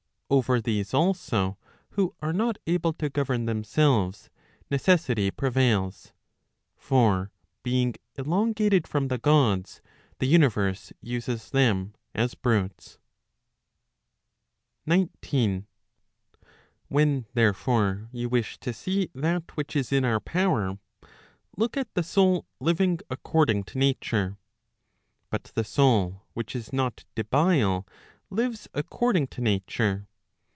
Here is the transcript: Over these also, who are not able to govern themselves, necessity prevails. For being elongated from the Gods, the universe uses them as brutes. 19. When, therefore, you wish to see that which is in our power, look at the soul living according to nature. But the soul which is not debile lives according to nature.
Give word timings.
Over 0.31 0.61
these 0.61 0.93
also, 0.93 1.57
who 1.89 2.15
are 2.21 2.31
not 2.31 2.57
able 2.65 2.93
to 2.93 3.09
govern 3.09 3.47
themselves, 3.47 4.29
necessity 4.69 5.29
prevails. 5.29 6.13
For 6.77 7.33
being 7.63 7.95
elongated 8.15 8.87
from 8.87 9.09
the 9.09 9.17
Gods, 9.17 9.81
the 10.19 10.27
universe 10.27 10.93
uses 11.01 11.49
them 11.49 11.95
as 12.15 12.33
brutes. 12.35 12.97
19. 14.85 15.67
When, 16.87 17.25
therefore, 17.33 18.07
you 18.13 18.29
wish 18.29 18.57
to 18.59 18.71
see 18.71 19.09
that 19.13 19.57
which 19.57 19.75
is 19.75 19.91
in 19.91 20.05
our 20.05 20.21
power, 20.21 20.79
look 21.57 21.75
at 21.75 21.93
the 21.93 22.03
soul 22.03 22.45
living 22.61 22.99
according 23.09 23.65
to 23.65 23.77
nature. 23.77 24.37
But 25.29 25.51
the 25.55 25.65
soul 25.65 26.21
which 26.33 26.55
is 26.55 26.71
not 26.71 27.03
debile 27.15 27.85
lives 28.29 28.69
according 28.73 29.27
to 29.27 29.41
nature. 29.41 30.07